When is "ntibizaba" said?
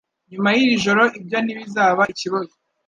1.41-2.01